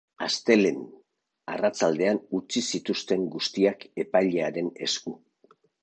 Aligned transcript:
Astelehen 0.27 0.79
arratsaldean 1.57 2.21
utzi 2.39 2.65
zituzten 2.73 3.31
guztiak 3.37 3.89
epailearen 4.07 4.77
esku. 4.89 5.19